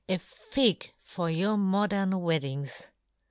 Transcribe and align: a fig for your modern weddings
a 0.09 0.17
fig 0.17 0.91
for 1.05 1.29
your 1.29 1.55
modern 1.55 2.19
weddings 2.21 2.87